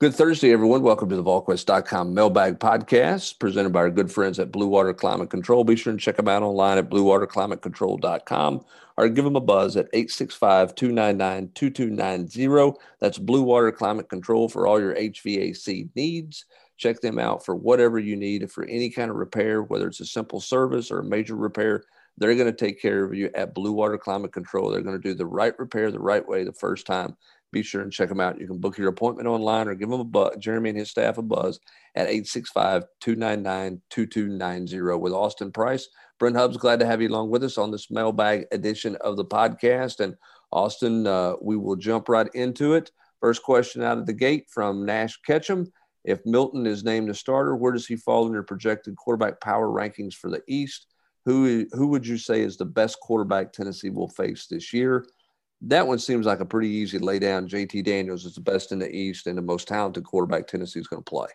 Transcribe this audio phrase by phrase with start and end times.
[0.00, 0.80] Good Thursday, everyone.
[0.80, 5.28] Welcome to the VolQuest.com mailbag podcast presented by our good friends at Blue Water Climate
[5.28, 5.62] Control.
[5.62, 8.64] Be sure and check them out online at bluewaterclimatecontrol.com
[8.96, 12.78] or give them a buzz at 865 299 2290.
[12.98, 16.46] That's Blue Water Climate Control for all your HVAC needs.
[16.78, 20.06] Check them out for whatever you need for any kind of repair, whether it's a
[20.06, 21.84] simple service or a major repair.
[22.16, 24.70] They're going to take care of you at Blue Water Climate Control.
[24.70, 27.18] They're going to do the right repair the right way the first time
[27.52, 28.40] be sure and check them out.
[28.40, 31.18] You can book your appointment online or give them a buzz, Jeremy and his staff
[31.18, 31.60] a buzz
[31.94, 35.88] at 865-299-2290 with Austin Price.
[36.18, 39.24] Brent Hubbs, glad to have you along with us on this mailbag edition of the
[39.24, 40.00] podcast.
[40.00, 40.14] And
[40.52, 42.90] Austin, uh, we will jump right into it.
[43.20, 45.72] First question out of the gate from Nash Ketchum.
[46.04, 49.68] If Milton is named a starter, where does he fall in your projected quarterback power
[49.68, 50.86] rankings for the East?
[51.26, 55.04] Who, who would you say is the best quarterback Tennessee will face this year?
[55.62, 57.48] That one seems like a pretty easy lay down.
[57.48, 60.86] JT Daniels is the best in the East and the most talented quarterback Tennessee is
[60.86, 61.28] going to play.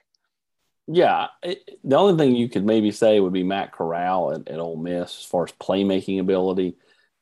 [0.88, 4.60] Yeah, it, the only thing you could maybe say would be Matt Corral at, at
[4.60, 6.76] Ole Miss as far as playmaking ability,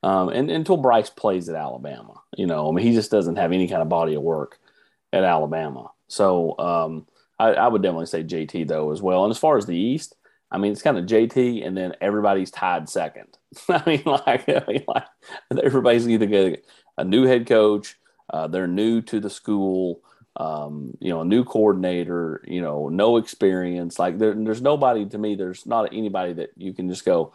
[0.04, 3.54] um, and until Bryce plays at Alabama, you know, I mean, he just doesn't have
[3.54, 4.60] any kind of body of work
[5.14, 5.92] at Alabama.
[6.10, 7.08] So um,
[7.40, 9.24] I, I would definitely say JT though as well.
[9.24, 10.16] And as far as the East,
[10.52, 13.38] I mean, it's kind of JT, and then everybody's tied second.
[13.70, 15.06] I mean, like, I mean, like
[15.64, 16.58] everybody's either getting
[16.98, 17.98] a new head coach.
[18.30, 20.02] Uh, they're new to the school.
[20.36, 22.44] Um, you know, a new coordinator.
[22.48, 24.00] You know, no experience.
[24.00, 25.36] Like there, there's nobody to me.
[25.36, 27.34] There's not anybody that you can just go.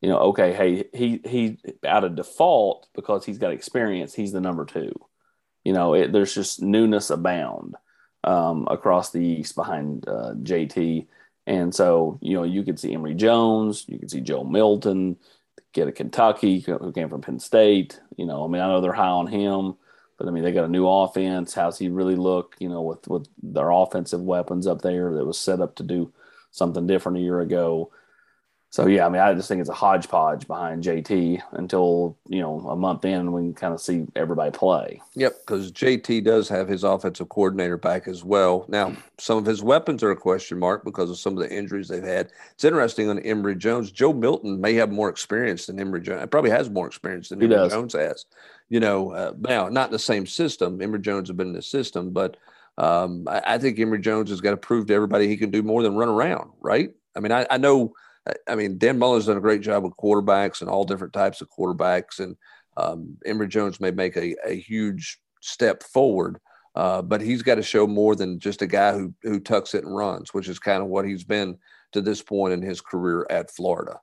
[0.00, 4.14] You know, okay, hey, he he out of default because he's got experience.
[4.14, 4.92] He's the number two.
[5.64, 7.76] You know, it, there's just newness abound
[8.24, 11.06] um, across the East behind uh, JT.
[11.46, 15.16] And so, you know, you could see Emory Jones, you could see Joe Milton,
[15.72, 18.00] get a Kentucky who came from Penn State.
[18.16, 19.74] You know, I mean, I know they're high on him,
[20.18, 21.54] but I mean, they got a new offense.
[21.54, 22.56] How's he really look?
[22.58, 26.12] You know, with with their offensive weapons up there that was set up to do
[26.50, 27.90] something different a year ago.
[28.72, 32.58] So yeah, I mean, I just think it's a hodgepodge behind JT until you know
[32.70, 35.02] a month in we can kind of see everybody play.
[35.14, 38.64] Yep, because JT does have his offensive coordinator back as well.
[38.68, 41.88] Now, some of his weapons are a question mark because of some of the injuries
[41.88, 42.30] they've had.
[42.54, 43.90] It's interesting on Emory Jones.
[43.90, 46.26] Joe Milton may have more experience than Emory Jones.
[46.30, 47.72] Probably has more experience than he Emory does.
[47.72, 48.24] Jones has.
[48.70, 50.80] You know, uh, now not in the same system.
[50.80, 52.38] Emory Jones have been in the system, but
[52.78, 55.62] um, I, I, think Emory Jones has got to prove to everybody he can do
[55.62, 56.52] more than run around.
[56.58, 56.94] Right?
[57.14, 57.92] I mean, I, I know
[58.48, 61.48] I mean, Dan Mullen's done a great job with quarterbacks and all different types of
[61.50, 62.20] quarterbacks.
[62.20, 62.36] And
[62.76, 66.38] um, Emory Jones may make a, a huge step forward,
[66.74, 69.84] uh, but he's got to show more than just a guy who who tucks it
[69.84, 71.58] and runs, which is kind of what he's been
[71.92, 74.00] to this point in his career at Florida.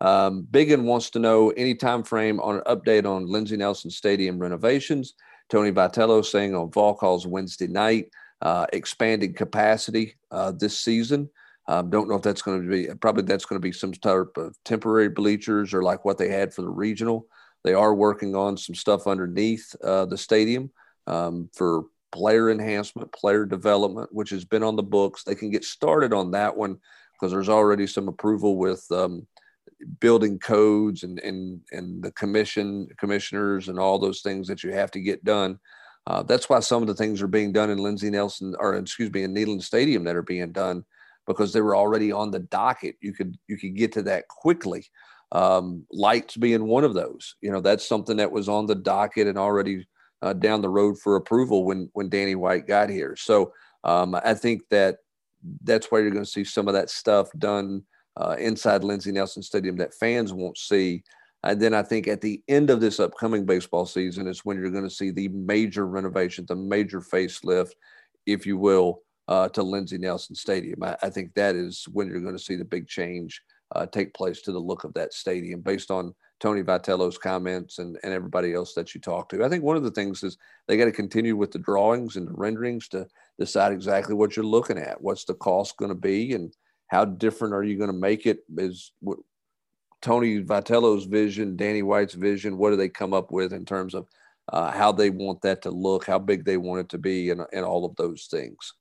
[0.00, 4.38] Um, Biggin wants to know any time frame on an update on Lindsey Nelson Stadium
[4.38, 5.14] renovations.
[5.48, 8.10] Tony Vitello saying on Vol calls Wednesday night,
[8.42, 11.28] uh, expanded capacity uh, this season.
[11.66, 14.36] Um, don't know if that's going to be probably that's going to be some type
[14.36, 17.26] of temporary bleachers or like what they had for the regional.
[17.62, 20.70] They are working on some stuff underneath uh, the stadium
[21.06, 25.24] um, for player enhancement, player development, which has been on the books.
[25.24, 26.78] They can get started on that one
[27.12, 29.26] because there's already some approval with um,
[30.00, 34.90] building codes and, and and the commission commissioners and all those things that you have
[34.90, 35.58] to get done.
[36.06, 39.10] Uh, that's why some of the things are being done in Lindsey Nelson or excuse
[39.10, 40.84] me in Neyland Stadium that are being done
[41.26, 42.96] because they were already on the docket.
[43.00, 44.84] You could you could get to that quickly.
[45.32, 47.36] Um, lights being one of those.
[47.40, 49.86] You know, that's something that was on the docket and already
[50.22, 53.16] uh, down the road for approval when when Danny White got here.
[53.16, 53.52] So
[53.84, 54.98] um, I think that
[55.62, 57.82] that's why you're going to see some of that stuff done
[58.16, 61.02] uh, inside Lindsey Nelson Stadium that fans won't see.
[61.42, 64.70] And then I think at the end of this upcoming baseball season is when you're
[64.70, 67.72] going to see the major renovation, the major facelift,
[68.24, 70.82] if you will, uh, to Lindsey Nelson Stadium.
[70.82, 73.40] I, I, think that is when you're going to see the big change
[73.74, 77.98] uh, take place to the look of that stadium based on Tony Vitello's comments and,
[78.02, 79.44] and everybody else that you talk to.
[79.44, 80.36] I think one of the things is
[80.68, 83.06] they got to continue with the drawings and the renderings to
[83.38, 85.00] decide exactly what you're looking at.
[85.00, 86.52] What's the cost going to be and
[86.88, 88.40] how different are you going to make it?
[88.58, 89.18] Is what,
[90.02, 94.06] Tony Vitello's vision, Danny White's vision, what do they come up with in terms of
[94.52, 97.40] uh, how they want that to look, how big they want it to be, and,
[97.54, 98.74] and all of those things.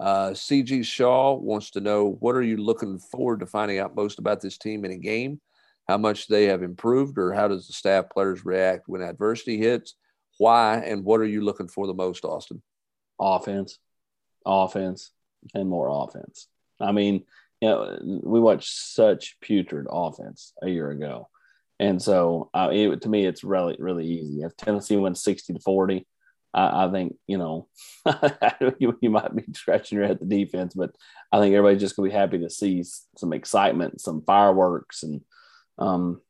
[0.00, 4.18] Uh, CG Shaw wants to know what are you looking forward to finding out most
[4.18, 5.40] about this team in a game?
[5.88, 9.94] How much they have improved, or how does the staff players react when adversity hits?
[10.38, 12.62] Why and what are you looking for the most, Austin?
[13.20, 13.78] Offense,
[14.46, 15.12] offense,
[15.52, 16.48] and more offense.
[16.80, 17.24] I mean,
[17.60, 21.28] you know, we watched such putrid offense a year ago,
[21.78, 24.42] and so uh, it, to me, it's really really easy.
[24.42, 26.06] If Tennessee wins sixty to forty,
[26.52, 27.68] I, I think you know
[28.78, 30.94] you, you, might be scratching your head at the defense, but
[31.32, 32.82] I think everybody's just gonna be happy to see
[33.16, 35.20] some excitement, some fireworks, and
[35.78, 36.20] um,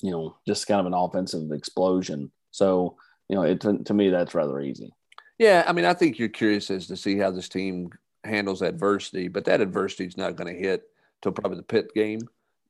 [0.00, 2.30] you know, just kind of an offensive explosion.
[2.50, 2.96] So
[3.28, 4.92] you know, it to, to me that's rather easy.
[5.38, 7.90] Yeah, I mean, I think you're curious as to see how this team
[8.24, 10.82] handles adversity, but that adversity is not going to hit
[11.22, 12.20] till probably the pit game.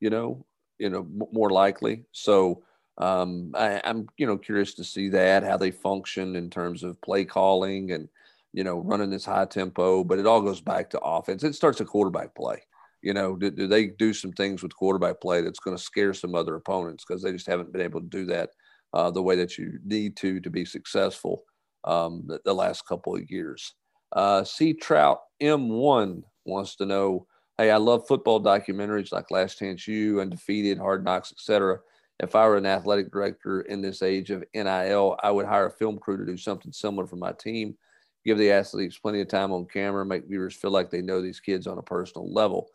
[0.00, 0.44] You know,
[0.78, 2.04] you know, more likely.
[2.12, 2.62] So
[2.98, 7.00] um, I, am you know curious to see that how they function in terms of
[7.00, 8.08] play calling and
[8.52, 10.04] you know running this high tempo.
[10.04, 11.44] But it all goes back to offense.
[11.44, 12.62] It starts a quarterback play.
[13.00, 16.12] You know, do, do they do some things with quarterback play that's going to scare
[16.12, 18.50] some other opponents because they just haven't been able to do that
[18.92, 21.44] uh, the way that you need to to be successful
[21.84, 23.74] um, the, the, last couple of years.
[24.12, 29.86] Uh, C Trout M1 wants to know, hey, I love football documentaries like Last Chance
[29.86, 31.78] U, Undefeated, Hard Knocks, etc
[32.20, 35.70] if I were an athletic director in this age of NIL, I would hire a
[35.70, 37.76] film crew to do something similar for my team,
[38.24, 41.40] give the athletes plenty of time on camera, make viewers feel like they know these
[41.40, 42.68] kids on a personal level.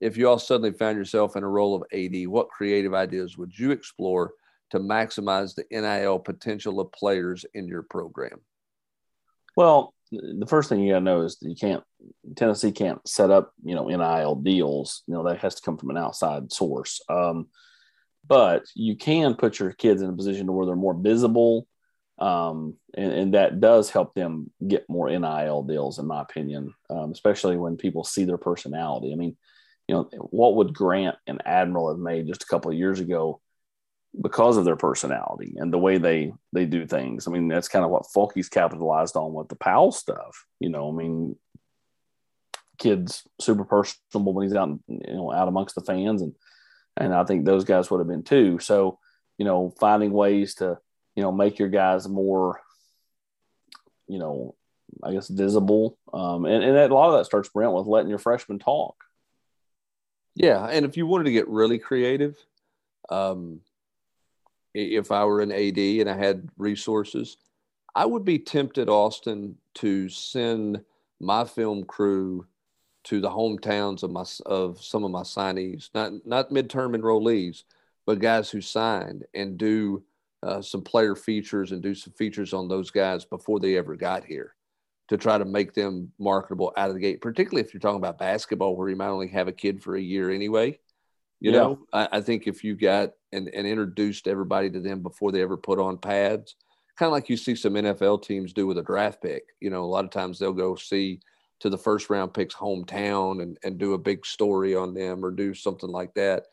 [0.00, 3.56] If you all suddenly found yourself in a role of AD, what creative ideas would
[3.56, 4.32] you explore
[4.70, 8.40] to maximize the NIL potential of players in your program?
[9.56, 11.82] Well, the first thing you got to know is that you can't
[12.36, 15.02] Tennessee can't set up you know NIL deals.
[15.06, 17.00] You know that has to come from an outside source.
[17.08, 17.48] Um,
[18.28, 21.66] but you can put your kids in a position to where they're more visible
[22.20, 27.12] um, and, and, that does help them get more nil deals in my opinion um,
[27.12, 29.12] especially when people see their personality.
[29.12, 29.36] I mean
[29.86, 33.40] you know what would grant and admiral have made just a couple of years ago
[34.20, 37.26] because of their personality and the way they they do things?
[37.26, 40.90] I mean that's kind of what Fulke's capitalized on with the powell stuff you know?
[40.90, 41.36] I mean
[42.78, 46.34] kids super personable when he's out you know out amongst the fans and
[46.98, 48.58] and I think those guys would have been too.
[48.58, 48.98] So,
[49.38, 50.78] you know, finding ways to,
[51.14, 52.60] you know, make your guys more,
[54.06, 54.54] you know,
[55.02, 55.98] I guess visible.
[56.12, 58.96] Um, and, and a lot of that starts Brent with letting your freshmen talk.
[60.34, 62.36] Yeah, and if you wanted to get really creative,
[63.10, 63.60] um,
[64.74, 67.36] if I were an AD and I had resources,
[67.94, 70.84] I would be tempted, Austin, to send
[71.20, 72.46] my film crew
[73.04, 77.64] to the hometowns of my of some of my signees, not not midterm enrollees,
[78.06, 80.02] but guys who signed and do
[80.42, 84.24] uh, some player features and do some features on those guys before they ever got
[84.24, 84.54] here
[85.08, 88.18] to try to make them marketable out of the gate, particularly if you're talking about
[88.18, 90.78] basketball where you might only have a kid for a year anyway.
[91.40, 91.58] You yeah.
[91.58, 95.40] know, I, I, think if you got and, and introduced everybody to them before they
[95.40, 96.56] ever put on pads,
[96.98, 99.44] kind of like you see some NFL teams do with a draft pick.
[99.60, 101.20] You know, a lot of times they'll go see–
[101.60, 105.30] to the first round pick's hometown and, and do a big story on them or
[105.30, 106.44] do something like that.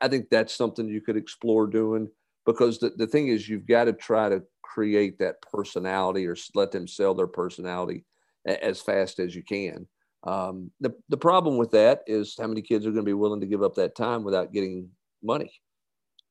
[0.00, 2.08] I think that's something you could explore doing
[2.44, 6.72] because the, the thing is, you've got to try to create that personality or let
[6.72, 8.04] them sell their personality
[8.46, 9.86] as fast as you can.
[10.24, 13.40] Um, the, the problem with that is how many kids are going to be willing
[13.40, 14.88] to give up that time without getting
[15.22, 15.52] money?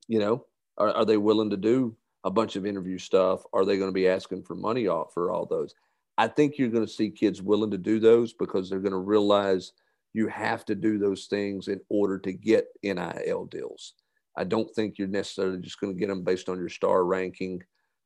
[0.08, 0.46] You know,
[0.78, 3.44] are, are they willing to do a bunch of interview stuff?
[3.54, 5.74] Are they going to be asking for money off for all those?
[6.18, 8.98] I think you're going to see kids willing to do those because they're going to
[8.98, 9.74] realize
[10.14, 13.94] you have to do those things in order to get NIL deals.
[14.36, 17.62] I don't think you're necessarily just going to get them based on your star ranking.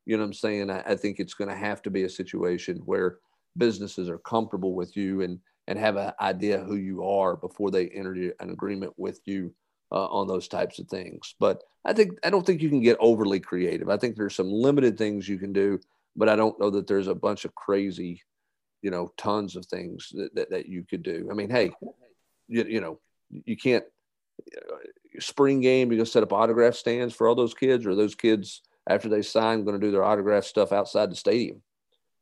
[0.05, 0.69] You know what I'm saying?
[0.69, 3.19] I, I think it's going to have to be a situation where
[3.57, 7.87] businesses are comfortable with you and and have an idea who you are before they
[7.89, 9.53] enter an agreement with you
[9.91, 11.35] uh, on those types of things.
[11.39, 13.89] But I think I don't think you can get overly creative.
[13.89, 15.79] I think there's some limited things you can do
[16.15, 18.21] but I don't know that there's a bunch of crazy,
[18.81, 21.27] you know, tons of things that, that, that you could do.
[21.31, 21.71] I mean, hey,
[22.47, 22.99] you, you know,
[23.29, 23.85] you can't
[24.55, 24.75] uh,
[25.19, 28.61] spring game, you're to set up autograph stands for all those kids or those kids
[28.89, 31.61] after they sign going to do their autograph stuff outside the stadium,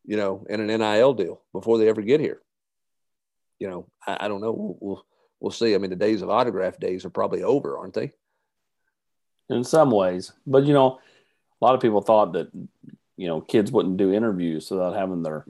[0.05, 2.41] you know, in an NIL deal before they ever get here.
[3.59, 4.51] You know, I, I don't know.
[4.51, 5.05] We'll, we'll,
[5.39, 5.75] we'll see.
[5.75, 8.11] I mean, the days of autograph days are probably over, aren't they?
[9.49, 10.99] In some ways, but you know,
[11.61, 12.51] a lot of people thought that
[13.19, 15.45] you know kids wouldn't do interviews without having their.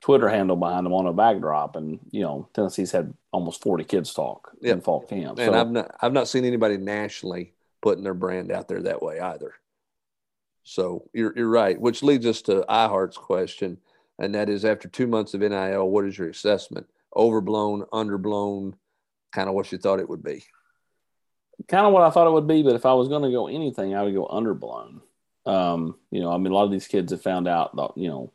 [0.00, 4.14] Twitter handle behind them on a backdrop, and you know Tennessee's had almost forty kids
[4.14, 4.76] talk yep.
[4.76, 5.38] in fall camp.
[5.38, 7.52] And so, I've not I've not seen anybody nationally
[7.82, 9.52] putting their brand out there that way either.
[10.62, 13.76] So you're you're right, which leads us to iHeart's question,
[14.18, 16.86] and that is after two months of NIL, what is your assessment?
[17.14, 18.74] Overblown, underblown,
[19.32, 20.44] kind of what you thought it would be.
[21.68, 23.48] Kind of what I thought it would be, but if I was going to go
[23.48, 25.00] anything, I would go underblown.
[25.46, 28.08] Um, you know, I mean, a lot of these kids have found out that, you
[28.08, 28.32] know,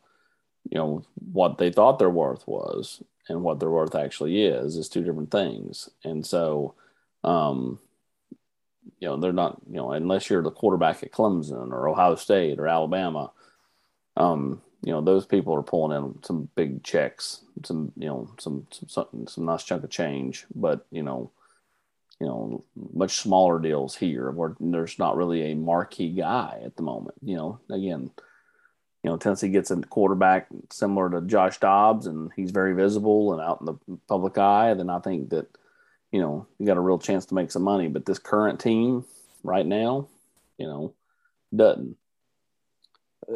[0.70, 4.88] you know, what they thought their worth was and what their worth actually is, is
[4.88, 5.88] two different things.
[6.04, 6.74] And so,
[7.22, 7.78] um,
[8.98, 12.58] you know, they're not, you know, unless you're the quarterback at Clemson or Ohio State
[12.58, 13.30] or Alabama,
[14.16, 18.66] um, you know those people are pulling in some big checks, some you know some
[18.70, 21.30] some some, some nice chunk of change, but you know
[22.20, 26.82] you know much smaller deals here where there's not really a marquee guy at the
[26.82, 27.16] moment.
[27.22, 28.10] You know, again,
[29.02, 33.42] you know Tennessee gets a quarterback similar to Josh Dobbs, and he's very visible and
[33.42, 34.74] out in the public eye.
[34.74, 35.46] Then I think that
[36.12, 37.88] you know you got a real chance to make some money.
[37.88, 39.04] But this current team
[39.42, 40.08] right now,
[40.58, 40.94] you know,
[41.54, 41.96] doesn't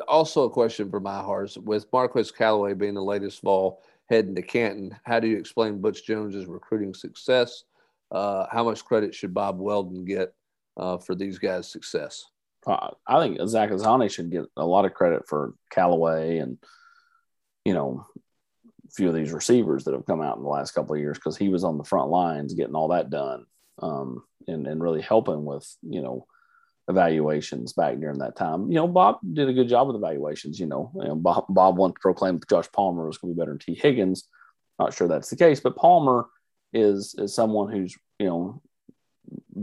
[0.06, 4.42] also a question for my heart with Marquez Callaway being the latest fall heading to
[4.42, 4.96] Canton.
[5.04, 7.64] How do you explain Butch Jones's recruiting success?
[8.10, 10.34] Uh, how much credit should Bob Weldon get
[10.76, 12.24] uh, for these guys' success?
[12.66, 16.58] Uh, I think Zach Azzanni should get a lot of credit for Callaway and
[17.64, 18.06] you know
[18.66, 21.16] a few of these receivers that have come out in the last couple of years
[21.16, 23.46] because he was on the front lines getting all that done
[23.80, 26.26] um, and and really helping with you know
[26.88, 28.68] evaluations back during that time.
[28.68, 30.58] You know, Bob did a good job with evaluations.
[30.58, 33.58] You know, know Bob, Bob once proclaimed Josh Palmer was going to be better than
[33.58, 34.28] Tee Higgins.
[34.78, 36.26] Not sure that's the case, but Palmer
[36.72, 38.62] is is someone who's you know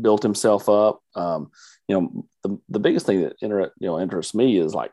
[0.02, 1.02] built himself up.
[1.16, 1.52] Um,
[1.88, 4.92] you know, the, the biggest thing that inter, you know interests me is like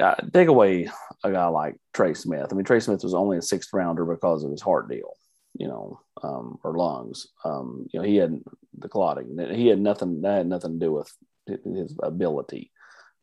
[0.00, 0.88] uh, take away
[1.24, 2.48] a guy like Trey Smith.
[2.50, 5.16] I mean, Trey Smith was only a sixth rounder because of his heart deal
[5.54, 7.28] you know, um, or lungs.
[7.44, 8.40] Um, you know, he had
[8.78, 9.38] the clotting.
[9.54, 10.22] He had nothing.
[10.22, 11.12] That had nothing to do with
[11.46, 12.70] his ability.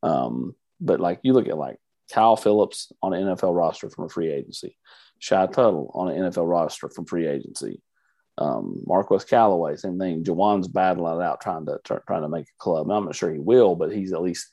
[0.03, 1.77] Um, but like you look at like
[2.12, 4.77] Kyle Phillips on an NFL roster from a free agency,
[5.20, 7.82] Shy Tuttle on an NFL roster from free agency,
[8.40, 10.24] um, Marquez Callaway, same thing.
[10.24, 12.90] Jauan's battling it out trying to trying to make a club.
[12.90, 14.50] I'm not sure he will, but he's at least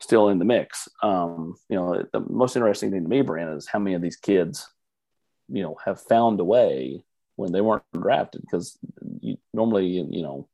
[0.00, 0.88] still in the mix.
[1.02, 4.16] Um, you know, the most interesting thing to me, Brandon, is how many of these
[4.16, 4.68] kids,
[5.48, 8.78] you know, have found a way when they weren't drafted because
[9.20, 10.48] you, normally you know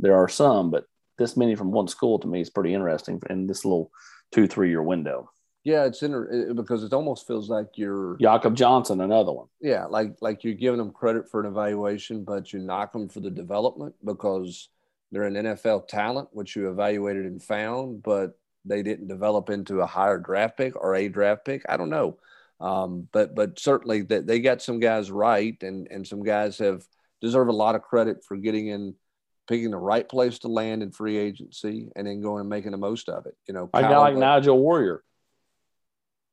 [0.00, 0.84] there are some, but
[1.16, 3.92] this many from one school to me is pretty interesting in this little
[4.32, 5.30] two three year window.
[5.68, 9.48] Yeah, it's inter- because it almost feels like you're Jakob Johnson, another one.
[9.60, 13.20] Yeah, like like you're giving them credit for an evaluation, but you knock them for
[13.20, 14.70] the development because
[15.12, 19.86] they're an NFL talent, which you evaluated and found, but they didn't develop into a
[19.86, 21.66] higher draft pick or a draft pick.
[21.68, 22.16] I don't know.
[22.60, 26.82] Um, but but certainly that they got some guys right, and and some guys have
[27.20, 28.94] deserve a lot of credit for getting in,
[29.46, 32.78] picking the right place to land in free agency, and then going and making the
[32.78, 33.36] most of it.
[33.46, 35.04] You know, I got like Nigel Warrior.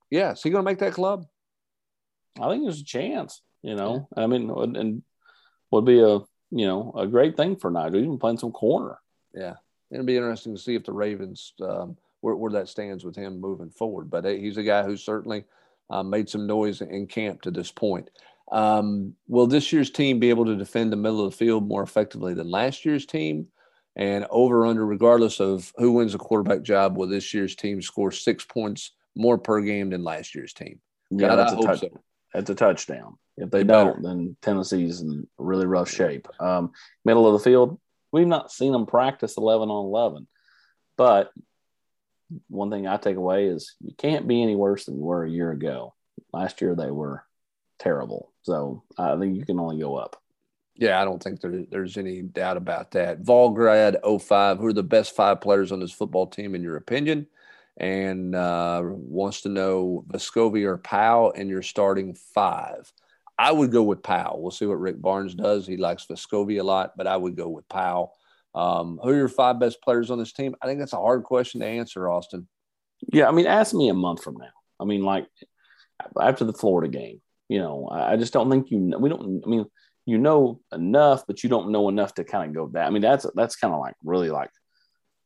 [0.09, 1.25] Yeah, is he going to make that club?
[2.39, 3.41] I think there's a chance.
[3.61, 4.23] You know, yeah.
[4.23, 5.01] I mean, and
[5.71, 6.19] would be a
[6.51, 8.99] you know a great thing for Nigel, even playing some corner.
[9.33, 9.55] Yeah,
[9.89, 13.39] it'll be interesting to see if the Ravens um, where, where that stands with him
[13.39, 14.09] moving forward.
[14.09, 15.45] But he's a guy who certainly
[15.89, 18.09] uh, made some noise in camp to this point.
[18.51, 21.83] Um, will this year's team be able to defend the middle of the field more
[21.83, 23.47] effectively than last year's team?
[23.95, 28.11] And over under, regardless of who wins the quarterback job, will this year's team score
[28.11, 30.79] six points more per game than last year's team?
[31.09, 31.89] Yeah, God, that's, a touch, so.
[32.33, 33.17] that's a touchdown.
[33.37, 36.27] If they, they don't, then Tennessee's in really rough shape.
[36.39, 36.71] Um,
[37.03, 37.79] middle of the field,
[38.11, 40.27] we've not seen them practice 11 on 11,
[40.97, 41.31] but
[42.47, 45.29] one thing I take away is you can't be any worse than you were a
[45.29, 45.93] year ago.
[46.33, 47.23] Last year they were
[47.79, 48.31] terrible.
[48.43, 50.21] So I think you can only go up.
[50.75, 53.23] Yeah, I don't think there, there's any doubt about that.
[53.23, 57.27] Volgrad 05, who are the best five players on this football team in your opinion?
[57.77, 62.91] And uh, wants to know Vescovi or Powell and your starting five.
[63.37, 64.41] I would go with Powell.
[64.41, 65.67] We'll see what Rick Barnes does.
[65.67, 68.13] He likes Vescovi a lot, but I would go with Powell.
[68.53, 70.55] Um, who are your five best players on this team?
[70.61, 72.47] I think that's a hard question to answer, Austin.
[73.11, 74.53] Yeah, I mean, ask me a month from now.
[74.79, 75.27] I mean, like
[76.19, 78.95] after the Florida game, you know, I just don't think you.
[78.97, 79.43] We don't.
[79.45, 79.65] I mean,
[80.05, 82.87] you know enough, but you don't know enough to kind of go that.
[82.87, 84.49] I mean, that's that's kind of like really like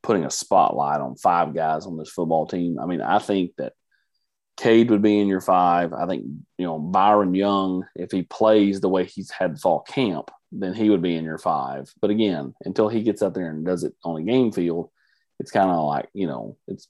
[0.02, 2.80] putting a spotlight on five guys on this football team.
[2.80, 3.74] I mean, I think that
[4.58, 5.94] Cade would be in your five.
[5.94, 6.26] I think
[6.58, 10.90] you know Byron Young, if he plays the way he's had fall camp, then he
[10.90, 11.92] would be in your five.
[12.02, 14.90] But again, until he gets out there and does it on a game field,
[15.40, 16.88] it's kind of like, you know, it's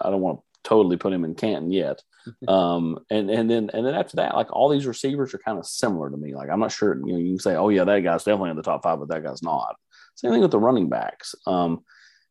[0.00, 2.02] I don't want to totally put him in Canton yet.
[2.48, 5.66] um, and and then and then after that, like all these receivers are kind of
[5.66, 6.34] similar to me.
[6.34, 8.56] Like I'm not sure, you know, you can say, oh yeah, that guy's definitely in
[8.56, 9.76] the top five, but that guy's not.
[10.16, 11.34] Same thing with the running backs.
[11.46, 11.84] Um,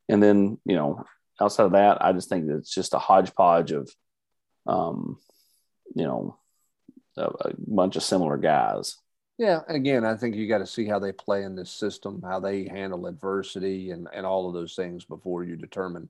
[0.09, 1.03] and then, you know,
[1.41, 3.89] outside of that, I just think that it's just a hodgepodge of
[4.65, 5.17] um,
[5.95, 6.37] you know,
[7.17, 8.97] a, a bunch of similar guys.
[9.37, 12.39] Yeah, again, I think you got to see how they play in this system, how
[12.39, 16.09] they handle adversity, and and all of those things before you determine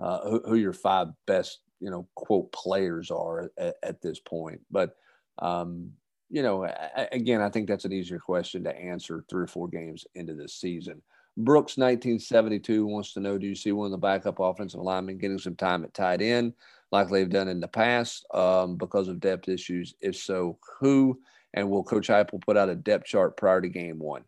[0.00, 4.60] uh, who, who, your five best, you know, quote players are at, at this point.
[4.70, 4.96] But
[5.38, 5.92] um,
[6.30, 6.68] you know,
[7.12, 10.54] again, I think that's an easier question to answer three or four games into this
[10.54, 11.00] season.
[11.36, 15.38] Brooks 1972 wants to know: Do you see one of the backup offensive linemen getting
[15.38, 16.54] some time at tight end,
[16.92, 19.94] like they've done in the past, um, because of depth issues?
[20.00, 21.20] If so, who?
[21.52, 24.24] And will Coach Heupel put out a depth chart prior to game one?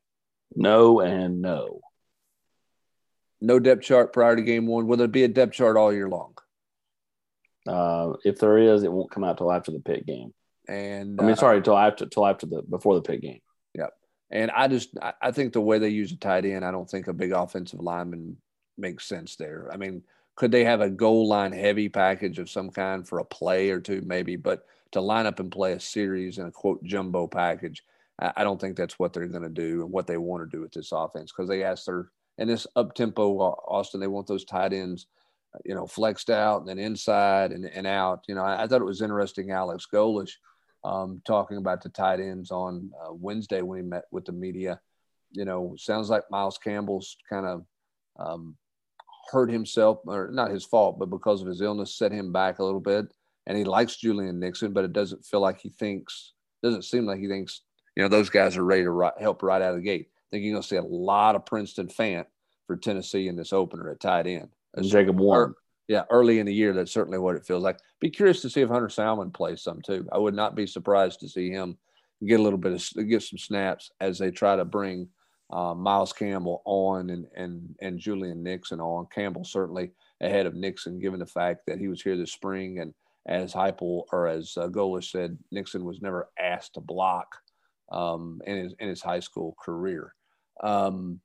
[0.55, 1.81] No and no.
[3.41, 4.87] No depth chart prior to game one.
[4.87, 6.35] Will there be a depth chart all year long?
[7.67, 10.33] Uh, if there is, it won't come out till after the pit game.
[10.69, 13.41] And I mean, uh, sorry, till after till after the before the pit game.
[14.31, 17.07] And I just I- think the way they use a tight end, I don't think
[17.07, 18.37] a big offensive lineman
[18.77, 19.71] makes sense there.
[19.73, 20.03] I mean,
[20.35, 23.81] could they have a goal line heavy package of some kind for a play or
[23.81, 24.37] two, maybe?
[24.37, 27.85] But to line up and play a series in a quote jumbo package,
[28.21, 30.57] I I don't think that's what they're going to do and what they want to
[30.57, 34.27] do with this offense because they asked their and this up tempo Austin, they want
[34.27, 35.07] those tight ends,
[35.65, 38.25] you know, flexed out and then inside and, and out.
[38.29, 39.51] You know, I, I thought it was interesting.
[39.51, 40.33] Alex Golesh
[40.85, 44.81] um, talking about the tight ends on uh, Wednesday when he met with the media.
[45.33, 47.65] You know, sounds like Miles Campbell's kind of
[48.19, 48.57] um,
[49.31, 52.65] hurt himself, or not his fault, but because of his illness, set him back a
[52.65, 53.07] little bit.
[53.47, 57.21] And he likes Julian Nixon, but it doesn't feel like he thinks, doesn't seem like
[57.21, 57.63] he thinks,
[57.97, 60.09] you know, those guys are ready to ri- help right out of the gate.
[60.11, 62.27] I think you're going to see a lot of Princeton Fant
[62.67, 64.49] for Tennessee in this opener at tight end.
[64.75, 65.55] And Jacob Warren.
[65.89, 67.79] Yeah, early in the year, that's certainly what it feels like.
[68.01, 70.07] Be curious to see if Hunter Salmon plays some too.
[70.13, 71.79] I would not be surprised to see him
[72.25, 75.09] get a little bit of get some snaps as they try to bring
[75.51, 79.07] uh, Miles Campbell on and and and Julian Nixon on.
[79.15, 82.93] Campbell certainly ahead of Nixon, given the fact that he was here this spring and
[83.27, 87.37] as Heupel or as uh, Golesh said, Nixon was never asked to block
[87.93, 90.15] um, in his in his high school career.
[90.63, 91.21] Um,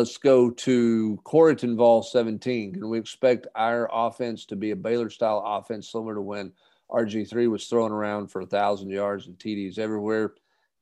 [0.00, 2.72] let's go to Corrigan Vol 17.
[2.72, 6.52] Can we expect our offense to be a Baylor style offense similar to when
[6.90, 10.32] RG3 was thrown around for a thousand yards and TDs everywhere?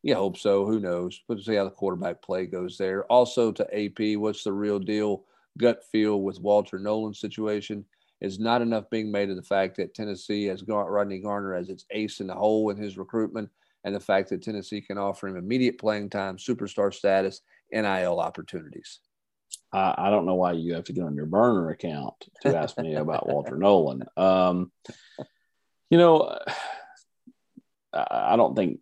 [0.04, 0.64] Yeah, hope so.
[0.66, 1.20] Who knows?
[1.26, 3.06] We'll see how the quarterback play goes there.
[3.06, 5.24] Also to AP, what's the real deal
[5.58, 7.84] gut feel with Walter Nolan's situation?
[8.20, 11.70] Is not enough being made of the fact that Tennessee has got Rodney Garner as
[11.70, 13.50] its ace in the hole in his recruitment,
[13.82, 19.00] and the fact that Tennessee can offer him immediate playing time, superstar status, NIL opportunities.
[19.72, 22.78] I, I don't know why you have to get on your burner account to ask
[22.78, 24.04] me about Walter Nolan.
[24.16, 24.72] Um,
[25.90, 26.38] you know,
[27.92, 28.80] I, I don't think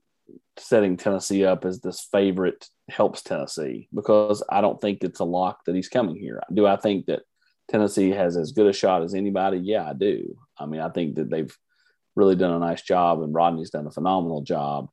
[0.59, 5.64] setting Tennessee up as this favorite helps Tennessee because I don't think it's a lock
[5.66, 6.42] that he's coming here.
[6.53, 7.22] Do I think that
[7.68, 9.59] Tennessee has as good a shot as anybody?
[9.59, 10.37] Yeah, I do.
[10.59, 11.55] I mean, I think that they've
[12.14, 14.88] really done a nice job and Rodney's done a phenomenal job.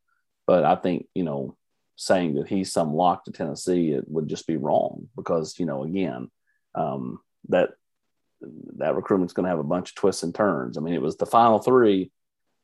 [0.46, 1.56] But I think, you know,
[1.96, 5.84] saying that he's some lock to Tennessee, it would just be wrong because, you know,
[5.84, 6.30] again,
[6.76, 7.72] um, that
[8.78, 10.78] that recruitment's going to have a bunch of twists and turns.
[10.78, 12.12] I mean, it was the final three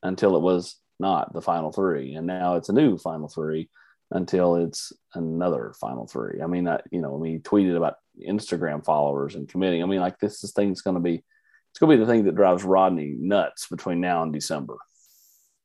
[0.03, 3.69] until it was not the final three, and now it's a new final three
[4.11, 6.41] until it's another final three.
[6.41, 7.95] I mean, that you know, I mean, he tweeted about
[8.27, 9.83] Instagram followers and committing.
[9.83, 11.23] I mean, like this, this thing's going to be,
[11.71, 14.77] it's going to be the thing that drives Rodney nuts between now and December.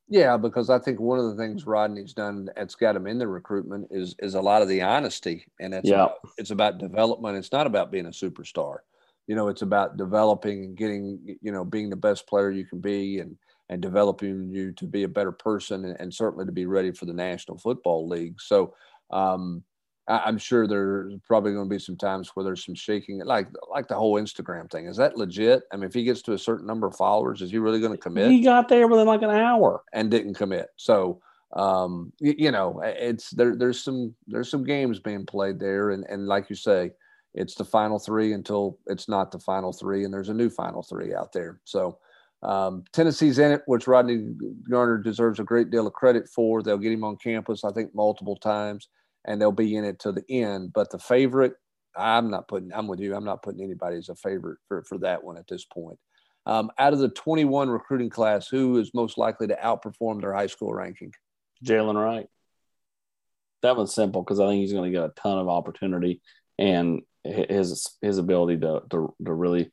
[0.08, 3.26] Yeah, because I think one of the things Rodney's done that's got him in the
[3.26, 6.04] recruitment is is a lot of the honesty, and it's Yeah.
[6.04, 7.38] about, it's about development.
[7.38, 8.78] It's not about being a superstar.
[9.26, 12.80] You know, it's about developing and getting you know being the best player you can
[12.80, 13.36] be, and
[13.70, 17.06] and developing you to be a better person, and, and certainly to be ready for
[17.06, 18.40] the National Football League.
[18.40, 18.74] So.
[19.10, 19.62] Um,
[20.06, 23.88] I'm sure there's probably going to be some times where there's some shaking, like like
[23.88, 24.86] the whole Instagram thing.
[24.86, 25.62] Is that legit?
[25.72, 27.92] I mean, if he gets to a certain number of followers, is he really going
[27.92, 28.30] to commit?
[28.30, 29.82] He got there within like an hour.
[29.92, 30.68] and didn't commit.
[30.76, 31.20] So
[31.54, 33.56] um, you, you know, it's there.
[33.56, 36.90] There's some there's some games being played there, and and like you say,
[37.32, 40.82] it's the final three until it's not the final three, and there's a new final
[40.82, 41.60] three out there.
[41.64, 41.98] So
[42.42, 44.34] um, Tennessee's in it, which Rodney
[44.68, 46.62] Garner deserves a great deal of credit for.
[46.62, 48.88] They'll get him on campus, I think, multiple times,
[49.24, 50.72] and they'll be in it to the end.
[50.72, 51.54] But the favorite,
[51.96, 52.72] I'm not putting.
[52.72, 53.14] I'm with you.
[53.14, 55.98] I'm not putting anybody as a favorite for for that one at this point.
[56.46, 60.46] Um, out of the 21 recruiting class, who is most likely to outperform their high
[60.46, 61.12] school ranking?
[61.64, 62.26] Jaylen Wright.
[63.62, 66.20] That one's simple because I think he's going to get a ton of opportunity
[66.58, 69.72] and his his ability to, to to really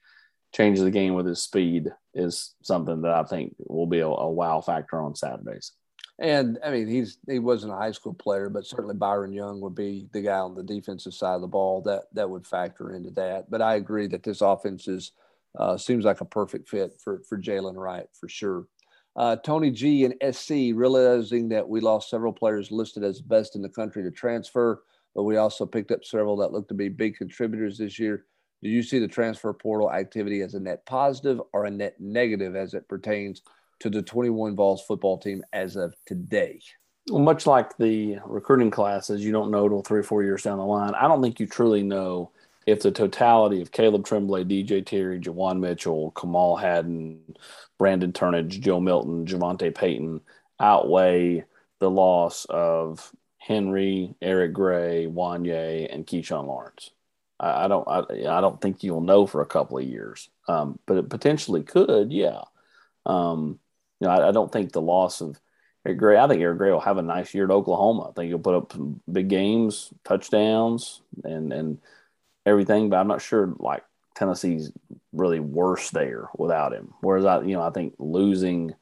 [0.55, 4.29] change the game with his speed is something that I think will be a, a
[4.29, 5.71] wow factor on Saturdays.
[6.21, 9.73] And I mean, he's he wasn't a high school player, but certainly Byron Young would
[9.73, 13.09] be the guy on the defensive side of the ball that that would factor into
[13.11, 13.49] that.
[13.49, 15.13] But I agree that this offense is
[15.57, 18.67] uh, seems like a perfect fit for for Jaylen Wright for sure.
[19.15, 23.63] Uh, Tony G and SC realizing that we lost several players listed as best in
[23.63, 24.83] the country to transfer,
[25.15, 28.25] but we also picked up several that look to be big contributors this year.
[28.61, 32.55] Do you see the transfer portal activity as a net positive or a net negative
[32.55, 33.41] as it pertains
[33.81, 36.59] to the 21 Vols football team as of today?
[37.09, 40.59] Well, much like the recruiting classes, you don't know till three or four years down
[40.59, 40.93] the line.
[40.93, 42.31] I don't think you truly know
[42.65, 47.19] if the totality of Caleb Tremblay, DJ Terry, Jawan Mitchell, Kamal Hadden,
[47.79, 50.21] Brandon Turnage, Joe Milton, Javonte Payton
[50.59, 51.43] outweigh
[51.79, 56.91] the loss of Henry, Eric Gray, Wanya, and Keyshawn Lawrence.
[57.39, 57.87] I, I don't.
[57.87, 57.99] I,
[58.37, 62.13] I, don't think you'll know for a couple of years, um, but it potentially could.
[62.13, 62.41] Yeah.
[63.07, 63.59] Um,
[64.01, 65.39] you know, I, I, don't think the loss of
[65.85, 66.17] Eric Gray.
[66.17, 68.09] I think Eric Gray will have a nice year at Oklahoma.
[68.09, 71.77] I think he'll put up some big games, touchdowns, and and
[72.45, 72.89] everything.
[72.89, 73.83] But I'm not sure like
[74.15, 74.71] Tennessee's
[75.13, 76.93] really worse there without him.
[77.01, 78.73] Whereas I, you know, I think losing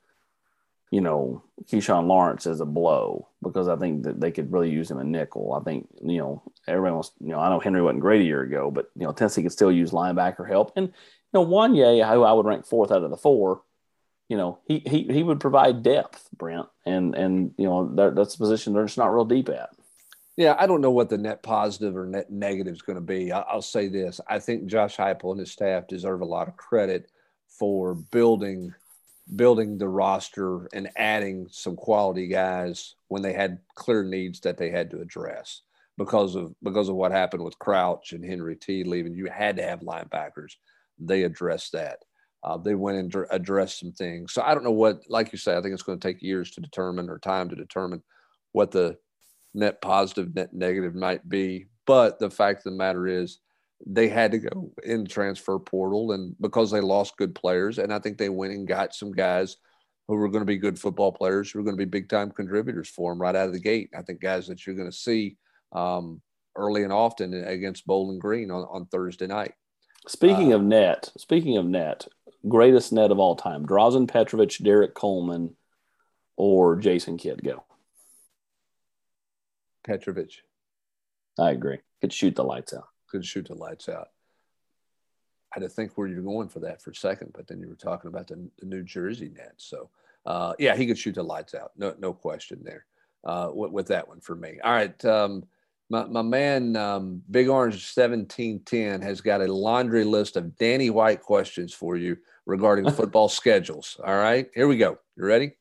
[0.91, 4.89] you know, Keyshawn Lawrence is a blow because I think that they could really use
[4.89, 5.53] him a nickel.
[5.53, 8.41] I think, you know, everyone wants, you know, I know Henry wasn't great a year
[8.41, 10.73] ago, but, you know, Tennessee could still use linebacker help.
[10.75, 10.93] And, you
[11.33, 13.61] know, Wanya, who I would rank fourth out of the four,
[14.29, 16.67] you know, he, he, he would provide depth, Brent.
[16.85, 19.71] And, and, you know, that, that's a position they're just not real deep at.
[20.37, 23.29] Yeah, I don't know what the net positive or net negative is going to be.
[23.29, 27.11] I'll say this: I think Josh Heupel and his staff deserve a lot of credit
[27.49, 28.73] for building
[29.35, 34.69] building the roster and adding some quality guys when they had clear needs that they
[34.69, 35.61] had to address
[35.97, 39.13] because of because of what happened with Crouch and Henry T leaving.
[39.13, 40.53] You had to have linebackers.
[40.99, 41.99] They addressed that.
[42.43, 44.33] Uh, they went and dr- addressed some things.
[44.33, 46.51] So I don't know what, like you say, I think it's going to take years
[46.51, 48.01] to determine or time to determine
[48.53, 48.97] what the
[49.53, 51.67] net positive, net negative might be.
[51.85, 53.39] But the fact of the matter is,
[53.85, 57.99] they had to go in transfer portal and because they lost good players and i
[57.99, 59.57] think they went and got some guys
[60.07, 62.31] who were going to be good football players who were going to be big time
[62.31, 64.95] contributors for them right out of the gate i think guys that you're going to
[64.95, 65.37] see
[65.71, 66.21] um,
[66.55, 69.53] early and often against bowling green on, on thursday night
[70.07, 72.05] speaking uh, of net speaking of net
[72.47, 75.55] greatest net of all time drazen petrovic Derrick coleman
[76.37, 77.63] or jason kidd go
[79.83, 80.41] petrovic
[81.37, 84.09] i agree could shoot the lights out could shoot the lights out.
[85.51, 87.67] I had to think where you're going for that for a second, but then you
[87.67, 89.65] were talking about the, the New Jersey Nets.
[89.65, 89.89] So,
[90.25, 91.71] uh, yeah, he could shoot the lights out.
[91.75, 92.85] No, no question there
[93.23, 94.59] uh, with, with, that one for me.
[94.63, 95.05] All right.
[95.05, 95.45] Um,
[95.89, 101.21] my, my man, um, Big Orange 1710, has got a laundry list of Danny White
[101.21, 103.99] questions for you regarding football schedules.
[104.03, 104.49] All right.
[104.53, 104.99] Here we go.
[105.17, 105.51] You ready?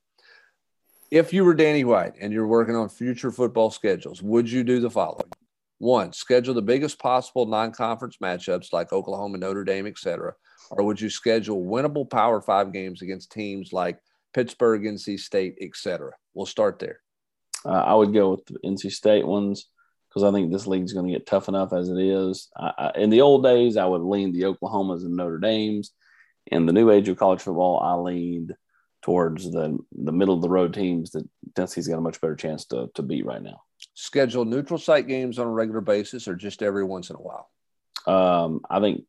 [1.10, 4.80] If you were Danny White and you're working on future football schedules, would you do
[4.80, 5.32] the following?
[5.78, 10.34] One, schedule the biggest possible non-conference matchups like Oklahoma, Notre Dame, etc.,
[10.70, 13.98] or would you schedule winnable Power Five games against teams like
[14.34, 16.12] Pittsburgh, NC State, etc.?
[16.34, 17.00] We'll start there.
[17.64, 19.68] Uh, I would go with the NC State ones
[20.08, 22.48] because I think this league is going to get tough enough as it is.
[22.56, 25.92] I, I, in the old days, I would lean the Oklahomas and Notre Dames.
[26.46, 28.54] In the new age of college football, I leaned
[29.02, 32.64] towards the the middle of the road teams that Tennessee's got a much better chance
[32.66, 33.62] to to beat right now
[33.94, 37.50] schedule neutral site games on a regular basis or just every once in a while?
[38.06, 39.04] Um, I think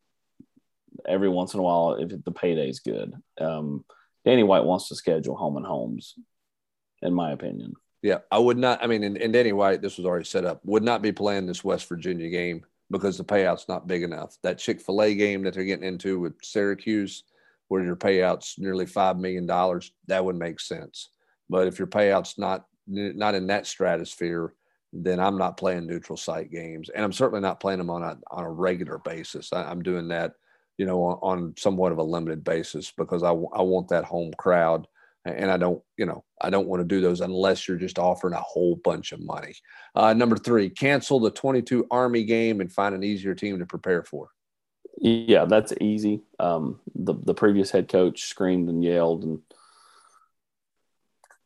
[1.07, 3.13] every once in a while if the payday's good.
[3.39, 3.85] Um,
[4.25, 6.15] Danny White wants to schedule home and homes,
[7.01, 7.73] in my opinion.
[8.01, 8.83] Yeah, I would not.
[8.83, 11.45] I mean, and, and Danny White, this was already set up, would not be playing
[11.45, 14.37] this West Virginia game because the payout's not big enough.
[14.41, 17.23] That Chick fil A game that they're getting into with Syracuse,
[17.67, 19.45] where your payout's nearly $5 million,
[20.07, 21.09] that would make sense.
[21.49, 24.53] But if your payout's not not in that stratosphere,
[24.91, 28.17] then I'm not playing neutral site games, and I'm certainly not playing them on a
[28.31, 29.53] on a regular basis.
[29.53, 30.33] I, am doing that,
[30.77, 34.31] you know, on, on, somewhat of a limited basis because I, I want that home
[34.37, 34.87] crowd,
[35.25, 38.33] and I don't, you know, I don't want to do those unless you're just offering
[38.33, 39.55] a whole bunch of money.
[39.95, 44.03] Uh, number three, cancel the 22 Army game and find an easier team to prepare
[44.03, 44.29] for.
[44.97, 46.21] Yeah, that's easy.
[46.39, 49.39] Um, the the previous head coach screamed and yelled and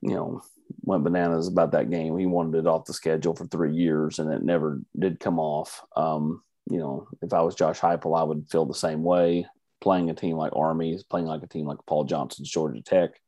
[0.01, 0.41] you know
[0.81, 2.17] went bananas about that game.
[2.17, 5.83] He wanted it off the schedule for three years, and it never did come off.
[5.95, 9.45] Um, you know, if I was Josh Heupel, I would feel the same way.
[9.81, 13.19] Playing a team like Army, playing like a team like Paul Johnson's Georgia Tech,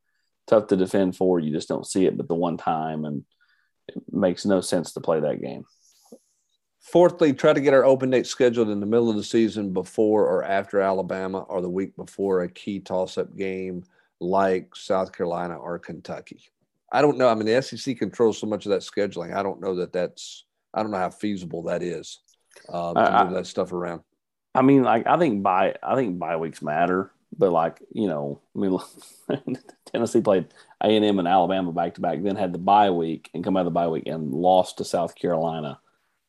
[0.47, 1.39] tough to defend for.
[1.39, 3.23] You just don't see it, but the one time, and
[3.87, 5.65] it makes no sense to play that game.
[6.81, 10.27] Fourthly, try to get our open date scheduled in the middle of the season before
[10.27, 13.83] or after Alabama or the week before a key toss up game
[14.19, 16.41] like South Carolina or Kentucky.
[16.91, 17.27] I don't know.
[17.27, 19.35] I mean, the SEC controls so much of that scheduling.
[19.35, 20.45] I don't know that that's.
[20.73, 22.19] I don't know how feasible that is
[22.69, 24.01] uh, to move that stuff around.
[24.53, 28.41] I mean, like I think by I think bye weeks matter, but like you know,
[28.55, 28.79] I mean,
[29.85, 30.47] Tennessee played
[30.81, 33.57] A and M and Alabama back to back, then had the bye week and come
[33.57, 35.79] out of the bye week and lost to South Carolina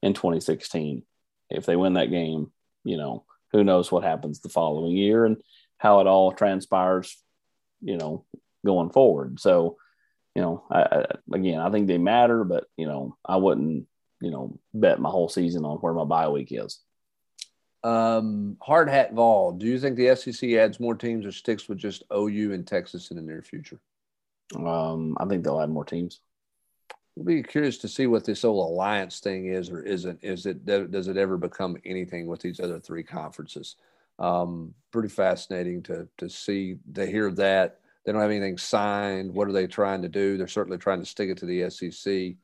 [0.03, 1.03] in 2016.
[1.51, 2.51] If they win that game,
[2.85, 5.37] you know, who knows what happens the following year and
[5.79, 7.17] how it all transpires,
[7.81, 8.25] you know,
[8.65, 9.39] going forward.
[9.41, 9.77] So
[10.37, 13.87] you know, I, I, again, I think they matter, but you know, I wouldn't,
[14.21, 16.79] you know, bet my whole season on where my bye week is.
[17.87, 19.53] Um, hard hat Vol.
[19.53, 23.13] Do you think the SEC adds more teams or sticks with just OU and Texas
[23.13, 23.79] in the near future?
[24.57, 26.21] Um, I think they'll add more teams.
[27.17, 30.19] I'll be curious to see what this whole alliance thing is or isn't.
[30.23, 33.77] Is it does it ever become anything with these other three conferences?
[34.19, 39.33] Um, pretty fascinating to to see to hear that they don't have anything signed.
[39.33, 40.37] What are they trying to do?
[40.37, 42.35] They're certainly trying to stick it to the SEC.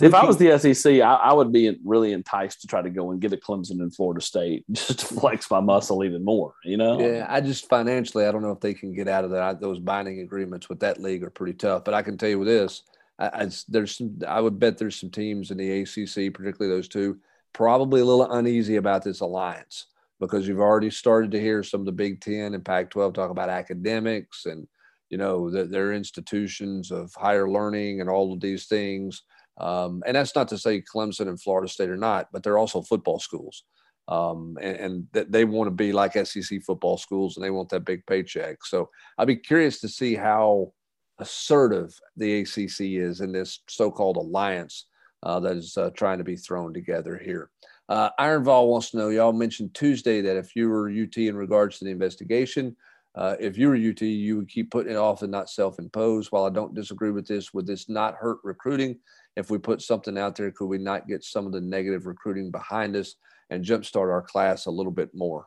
[0.00, 3.10] If I was the SEC, I, I, would be really enticed to try to go
[3.10, 6.54] and get a Clemson in Florida State just to flex my muscle even more.
[6.64, 7.00] You know?
[7.00, 9.60] Yeah, I just financially, I don't know if they can get out of that.
[9.60, 11.84] Those binding agreements with that league are pretty tough.
[11.84, 12.82] But I can tell you this:
[13.18, 16.88] I, I, there's some, I would bet there's some teams in the ACC, particularly those
[16.88, 17.18] two,
[17.52, 19.86] probably a little uneasy about this alliance
[20.18, 23.48] because you've already started to hear some of the Big Ten and Pac-12 talk about
[23.48, 24.66] academics and–
[25.10, 29.24] you know, that they're institutions of higher learning and all of these things.
[29.58, 32.82] Um, and that's not to say Clemson and Florida State are not, but they're also
[32.82, 33.64] football schools.
[34.08, 37.84] Um, and, that they want to be like SEC football schools and they want that
[37.84, 38.64] big paycheck.
[38.64, 40.72] So I'd be curious to see how
[41.20, 44.86] assertive the ACC is in this so called alliance
[45.22, 47.50] uh, that is uh, trying to be thrown together here.
[47.88, 51.36] Uh, Iron Vol wants to know y'all mentioned Tuesday that if you were UT in
[51.36, 52.76] regards to the investigation,
[53.16, 56.30] uh, if you were UT, you would keep putting it off and not self-impose.
[56.30, 58.96] While I don't disagree with this, would this not hurt recruiting?
[59.36, 62.50] If we put something out there, could we not get some of the negative recruiting
[62.50, 63.14] behind us
[63.48, 65.46] and jumpstart our class a little bit more?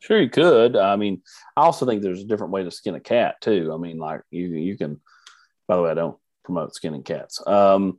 [0.00, 0.76] Sure, you could.
[0.76, 1.22] I mean,
[1.56, 3.72] I also think there's a different way to skin a cat too.
[3.74, 5.00] I mean, like you, you can.
[5.66, 7.42] By the way, I don't promote skinning cats.
[7.46, 7.98] Um,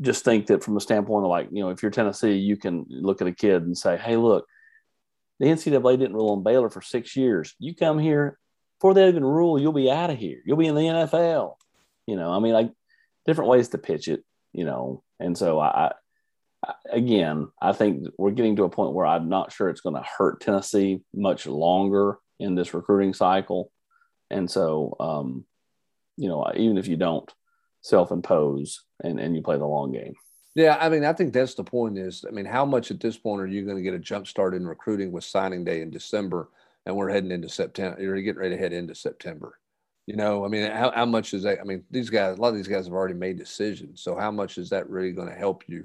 [0.00, 2.86] just think that from a standpoint of like, you know, if you're Tennessee, you can
[2.88, 4.46] look at a kid and say, "Hey, look,
[5.38, 7.54] the NCAA didn't rule on Baylor for six years.
[7.58, 8.38] You come here
[8.78, 10.40] before they even rule, you'll be out of here.
[10.44, 11.56] You'll be in the NFL.
[12.06, 12.70] You know, I mean, like
[13.26, 14.24] different ways to pitch it.
[14.56, 15.92] You know, and so I,
[16.64, 19.96] I again, I think we're getting to a point where I'm not sure it's going
[19.96, 23.70] to hurt Tennessee much longer in this recruiting cycle,
[24.30, 25.44] and so um,
[26.16, 27.30] you know, even if you don't
[27.82, 30.14] self-impose and and you play the long game.
[30.54, 31.98] Yeah, I mean, I think that's the point.
[31.98, 34.26] Is I mean, how much at this point are you going to get a jump
[34.26, 36.48] start in recruiting with signing day in December,
[36.86, 38.00] and we're heading into September?
[38.00, 39.58] You're getting ready to head into September.
[40.06, 41.60] You know, I mean, how, how much is that?
[41.60, 44.02] I mean, these guys, a lot of these guys have already made decisions.
[44.02, 45.84] So how much is that really going to help you,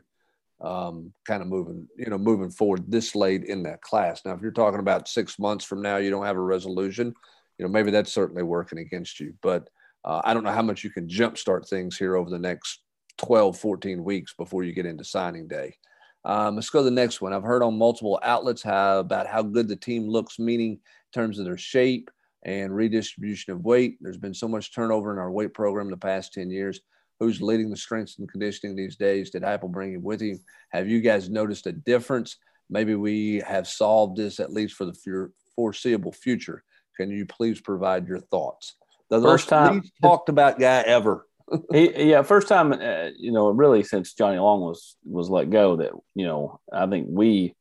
[0.61, 4.21] um, kind of moving, you know, moving forward this late in that class?
[4.23, 7.15] Now, if you're talking about six months from now, you don't have a resolution,
[7.57, 9.33] you know, maybe that's certainly working against you.
[9.41, 9.69] But
[10.05, 12.81] uh, I don't know how much you can jumpstart things here over the next
[13.17, 15.75] 12, 14 weeks before you get into signing day.
[16.23, 17.33] Um, let's go to the next one.
[17.33, 20.79] I've heard on multiple outlets how, about how good the team looks, meaning in
[21.11, 22.11] terms of their shape
[22.43, 23.97] and redistribution of weight.
[24.01, 26.79] There's been so much turnover in our weight program the past 10 years.
[27.19, 29.29] Who's leading the strength and conditioning these days?
[29.29, 30.39] Did Heupel bring him with him?
[30.71, 32.37] Have you guys noticed a difference?
[32.69, 36.63] Maybe we have solved this at least for the foreseeable future.
[36.97, 38.75] Can you please provide your thoughts?
[39.09, 41.27] The First time talked about guy ever
[41.71, 45.77] he, yeah, first time, uh, you know, really since Johnny Long was was let go,
[45.77, 47.55] that you know, I think we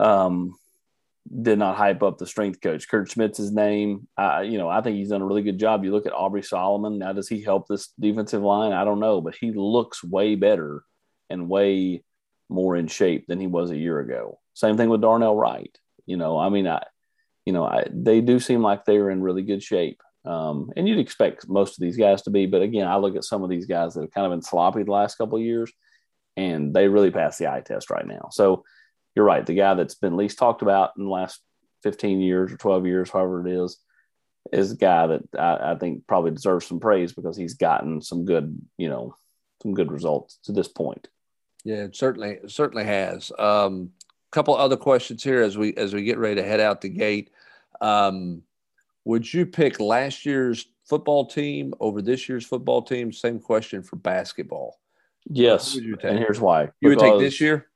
[0.00, 0.56] um
[1.40, 2.88] did not hype up the strength coach.
[2.88, 4.08] Kurt Schmidt's his name.
[4.18, 5.84] Uh, you know, I think he's done a really good job.
[5.84, 6.98] You look at Aubrey Solomon.
[6.98, 8.72] Now, does he help this defensive line?
[8.72, 10.82] I don't know, but he looks way better
[11.30, 12.02] and way
[12.48, 14.40] more in shape than he was a year ago.
[14.54, 15.76] Same thing with Darnell Wright.
[16.06, 16.82] You know, I mean, I,
[17.46, 20.02] you know, I, they do seem like they're in really good shape.
[20.24, 23.24] Um, and you'd expect most of these guys to be, but again, I look at
[23.24, 25.72] some of these guys that have kind of been sloppy the last couple of years,
[26.36, 28.28] and they really pass the eye test right now.
[28.30, 28.64] So
[29.14, 29.44] you're right.
[29.44, 31.40] The guy that's been least talked about in the last
[31.82, 33.78] 15 years or 12 years, however it is,
[34.52, 38.24] is a guy that I, I think probably deserves some praise because he's gotten some
[38.24, 39.14] good, you know,
[39.62, 41.08] some good results to this point.
[41.64, 43.30] Yeah, it certainly it certainly has.
[43.38, 43.90] A um,
[44.32, 47.30] couple other questions here as we as we get ready to head out the gate.
[47.80, 48.42] Um,
[49.04, 53.12] would you pick last year's football team over this year's football team?
[53.12, 54.78] Same question for basketball.
[55.28, 55.76] Yes.
[55.76, 56.64] And here's why.
[56.80, 57.68] You because, would take this year?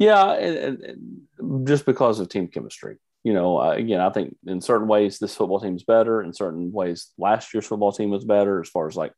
[0.00, 2.96] Yeah, and, and just because of team chemistry.
[3.22, 6.22] You know, again, I think in certain ways this football team is better.
[6.22, 9.12] In certain ways, last year's football team was better as far as like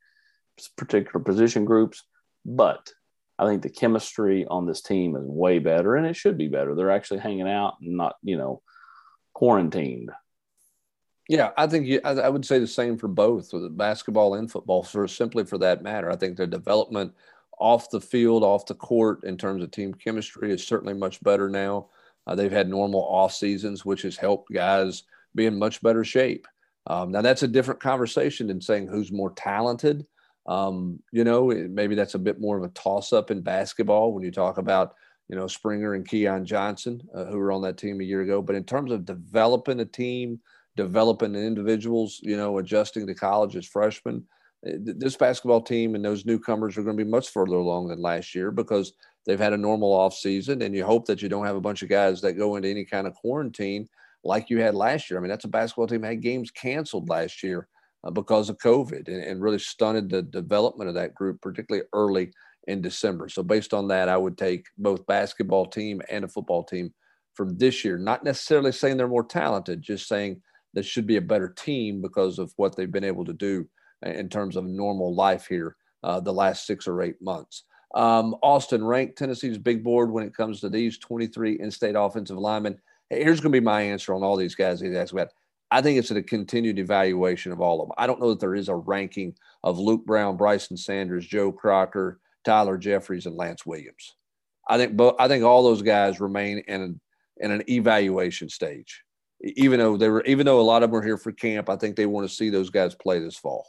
[0.75, 2.03] particular position groups.
[2.45, 2.91] But
[3.39, 6.75] I think the chemistry on this team is way better, and it should be better.
[6.75, 8.61] They're actually hanging out and not, you know,
[9.33, 10.11] quarantined.
[11.29, 14.51] Yeah, I think you, I, I, would say the same for both, with basketball and
[14.51, 16.11] football, for simply for that matter.
[16.11, 17.13] I think their development
[17.59, 21.49] off the field, off the court, in terms of team chemistry, is certainly much better
[21.49, 21.87] now.
[22.25, 25.03] Uh, they've had normal off seasons, which has helped guys
[25.35, 26.47] be in much better shape.
[26.87, 30.05] Um, now that's a different conversation than saying who's more talented.
[30.45, 34.23] Um, you know, maybe that's a bit more of a toss up in basketball when
[34.23, 34.95] you talk about,
[35.29, 38.41] you know, Springer and Keon Johnson, uh, who were on that team a year ago.
[38.41, 40.41] But in terms of developing a team,
[40.75, 44.25] developing individuals, you know, adjusting to college as freshmen,
[44.63, 48.33] this basketball team and those newcomers are going to be much further along than last
[48.33, 48.93] year because
[49.25, 51.81] they've had a normal off season and you hope that you don't have a bunch
[51.81, 53.87] of guys that go into any kind of quarantine
[54.23, 55.19] like you had last year.
[55.19, 57.67] I mean, that's a basketball team had games canceled last year
[58.05, 62.31] uh, because of COVID and, and, really stunted the development of that group, particularly early
[62.67, 63.27] in December.
[63.27, 66.93] So, based on that, I would take both basketball team and a football team
[67.33, 67.97] from this year.
[67.97, 70.41] Not necessarily saying they're more talented, just saying
[70.73, 73.67] this should be a better team because of what they've been able to do
[74.05, 77.63] in terms of normal life here uh, the last six or eight months.
[77.95, 82.79] Um, Austin ranked Tennessee's big board when it comes to these 23 in-state offensive linemen.
[83.09, 85.29] Here's going to be my answer on all these guys he's asked about.
[85.69, 87.95] I think it's a continued evaluation of all of them.
[87.97, 92.19] I don't know that there is a ranking of Luke Brown, Bryson Sanders, Joe Crocker,
[92.43, 94.15] Tyler Jeffries, and Lance Williams.
[94.69, 97.01] I think, I think all those guys remain in an,
[97.37, 99.03] in an evaluation stage.
[99.41, 101.75] Even though they were, even though a lot of them are here for camp, I
[101.75, 103.65] think they want to see those guys play this fall.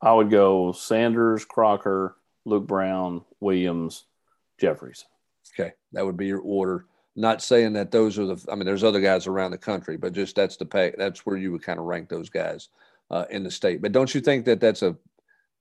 [0.00, 4.04] I would go Sanders, Crocker, Luke Brown, Williams,
[4.58, 5.04] Jeffries.
[5.58, 6.86] Okay, that would be your order.
[7.14, 8.44] Not saying that those are the.
[8.50, 10.92] I mean, there's other guys around the country, but just that's the pay.
[10.98, 12.68] That's where you would kind of rank those guys
[13.10, 13.80] uh, in the state.
[13.80, 14.96] But don't you think that that's a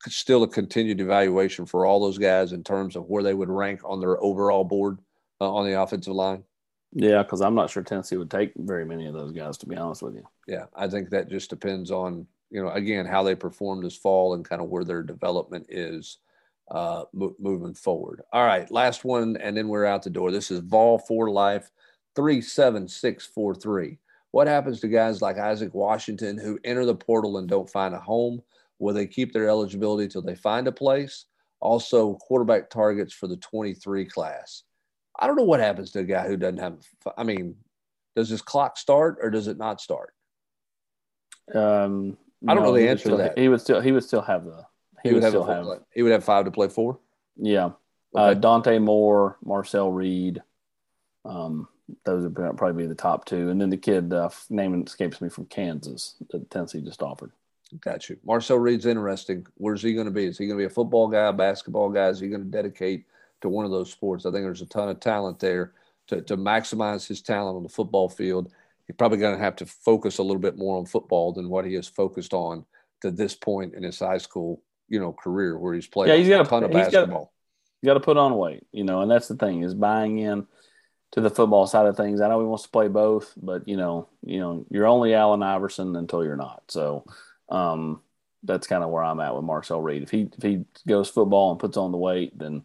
[0.08, 3.82] still a continued evaluation for all those guys in terms of where they would rank
[3.86, 5.00] on their overall board
[5.39, 6.43] uh, on the offensive line?
[6.91, 9.76] Yeah, because I'm not sure Tennessee would take very many of those guys, to be
[9.76, 10.26] honest with you.
[10.48, 14.34] Yeah, I think that just depends on you know again how they perform this fall
[14.34, 16.19] and kind of where their development is
[16.71, 18.21] uh, mo- moving forward.
[18.34, 20.31] All right, last one, and then we're out the door.
[20.31, 21.71] This is Vol for Life
[22.15, 23.99] 37643.
[24.31, 27.99] What happens to guys like Isaac Washington who enter the portal and don't find a
[27.99, 28.41] home?
[28.79, 31.25] Will they keep their eligibility till they find a place?
[31.62, 34.63] Also, quarterback targets for the 23 class.
[35.17, 36.79] I don't know what happens to a guy who doesn't have.
[37.17, 37.55] I mean,
[38.15, 40.13] does his clock start or does it not start?
[41.53, 43.38] Um, I don't no, know the answer still, to that.
[43.38, 44.65] He would still he would still have the
[45.03, 46.99] he, would, have, have he would have five to play four.
[47.38, 48.31] Yeah, uh, okay.
[48.31, 50.41] uh, Dante Moore, Marcel Reed,
[51.25, 51.67] um,
[52.05, 55.29] those would probably be the top two, and then the kid uh, name escapes me
[55.29, 57.31] from Kansas that Tennessee just offered.
[57.81, 58.17] Got you.
[58.23, 59.45] Marcel Reed's interesting.
[59.55, 60.25] Where's he going to be?
[60.25, 62.08] Is he going to be a football guy, a basketball guy?
[62.08, 63.05] Is he going to dedicate
[63.41, 64.25] to one of those sports?
[64.25, 65.73] I think there's a ton of talent there
[66.08, 68.51] to, to maximize his talent on the football field.
[68.88, 71.65] He's probably going to have to focus a little bit more on football than what
[71.65, 72.65] he has focused on
[73.02, 76.30] to this point in his high school you know career where he's played yeah, he's
[76.30, 77.34] got a ton of basketball.
[77.84, 80.48] Got to put on weight, you know, and that's the thing is buying in
[81.12, 82.19] to the football side of things.
[82.19, 85.43] I know he wants to play both, but you know, you know, you're only Allen
[85.43, 86.63] Iverson until you're not.
[86.69, 87.06] So
[87.50, 88.02] um,
[88.43, 90.02] that's kind of where I'm at with Marcel Reed.
[90.02, 92.63] If he if he goes football and puts on the weight, then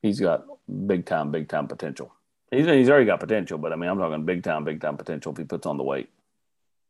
[0.00, 0.44] he's got
[0.86, 2.13] big time, big time potential.
[2.54, 5.32] He's he's already got potential, but I mean, I'm talking big time, big time potential
[5.32, 6.08] if he puts on the weight.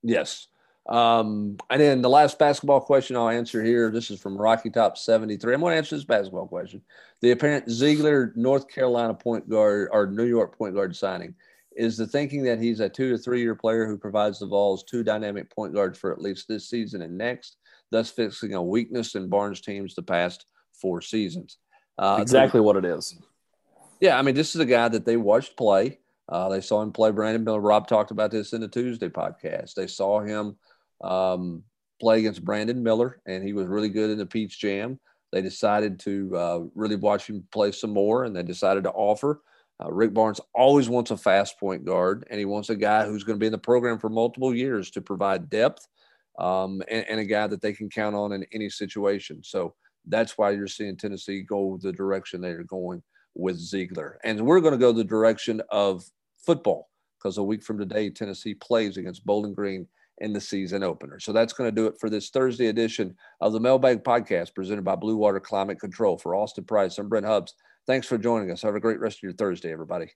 [0.03, 0.49] Yes.
[0.87, 3.91] Um, and then the last basketball question I'll answer here.
[3.91, 5.55] This is from Rocky Top 73.
[5.55, 6.83] I'm going to answer this basketball question.
[7.23, 11.35] The apparent Zeigler North Carolina point guard or New York point guard signing
[11.75, 14.85] is the thinking that he's a two to three year player who provides the Vols
[14.85, 17.57] two dynamic point guards for at least this season and next,
[17.91, 21.59] thus fixing a weakness in Barnes' teams the past four seasons.
[21.97, 23.17] Uh, exactly what it is.
[24.05, 25.99] Yeah, I mean, this is a guy that they watched play.
[26.29, 27.59] Uh, they saw him play Brandon Miller.
[27.59, 29.73] Rob talked about this in the Tuesday podcast.
[29.73, 30.59] They saw him
[31.03, 31.63] um,
[32.03, 35.01] play against Brandon Miller, and he was really good in the Peach Jam.
[35.33, 39.41] They decided to uh, really watch him play some more, and they decided to offer.
[39.83, 43.25] Uh, Rick Barnes always wants a fast point guard, and he wants a guy who's
[43.25, 45.89] going to be in the program for multiple years to provide depth
[46.39, 49.43] um, and, and, a guy that they can count on in any situation.
[49.43, 49.75] So
[50.07, 53.03] that's why you're seeing Tennessee go the direction they are going
[53.35, 54.15] with Zeigler.
[54.25, 56.05] And we're going to go the direction of
[56.39, 59.87] football because a week from today, Tennessee plays against Bowling Green
[60.19, 61.19] in the season opener.
[61.19, 64.85] So that's going to do it for this Thursday edition of the Mailbag Podcast presented
[64.85, 66.19] by Blue Water Climate Control.
[66.19, 67.55] For Austin Price, I'm Brent Hubbs.
[67.87, 68.63] Thanks for joining us.
[68.63, 70.11] Have a great rest of your Thursday, everybody.